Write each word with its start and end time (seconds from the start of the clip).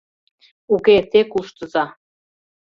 «Уке, 0.73 0.95
те 1.11 1.19
куштыза». 1.31 1.85